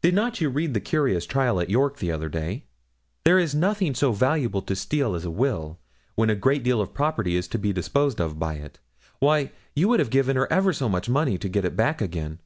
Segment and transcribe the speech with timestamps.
[0.00, 2.64] 'Did not you read the curious trial at York, the other day?
[3.26, 5.78] There is nothing so valuable to steal as a will,
[6.14, 8.78] when a great deal of property is to be disposed of by it.
[9.18, 12.40] Why, you would have given her ever so much money to get it back again.